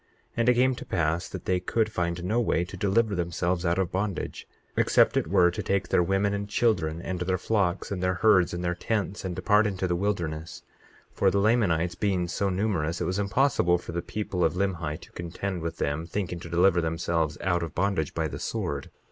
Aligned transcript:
22:2 0.33 0.33
And 0.37 0.49
it 0.49 0.53
came 0.55 0.73
to 0.73 0.85
pass 0.85 1.29
that 1.29 1.45
they 1.45 1.59
could 1.59 1.91
find 1.91 2.23
no 2.23 2.41
way 2.41 2.65
to 2.65 2.75
deliver 2.75 3.13
themselves 3.13 3.67
out 3.67 3.77
of 3.77 3.91
bondage, 3.91 4.47
except 4.75 5.15
it 5.15 5.27
were 5.27 5.51
to 5.51 5.61
take 5.61 5.89
their 5.89 6.01
women 6.01 6.33
and 6.33 6.49
children, 6.49 6.99
and 7.03 7.19
their 7.19 7.37
flocks, 7.37 7.91
and 7.91 8.01
their 8.01 8.15
herds, 8.15 8.51
and 8.51 8.63
their 8.65 8.73
tents, 8.73 9.23
and 9.23 9.35
depart 9.35 9.67
into 9.67 9.87
the 9.87 9.95
wilderness; 9.95 10.63
for 11.11 11.29
the 11.29 11.37
Lamanites 11.37 11.93
being 11.93 12.27
so 12.27 12.49
numerous, 12.49 12.99
it 12.99 13.05
was 13.05 13.19
impossible 13.19 13.77
for 13.77 13.91
the 13.91 14.01
people 14.01 14.43
of 14.43 14.55
Limhi 14.55 14.99
to 15.01 15.11
contend 15.11 15.61
with 15.61 15.77
them, 15.77 16.07
thinking 16.07 16.39
to 16.39 16.49
deliver 16.49 16.81
themselves 16.81 17.37
out 17.39 17.61
of 17.61 17.75
bondage 17.75 18.15
by 18.15 18.27
the 18.27 18.39
sword. 18.39 18.89